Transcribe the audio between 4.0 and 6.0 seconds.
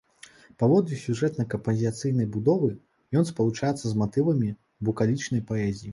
матывамі букалічнай паэзіі.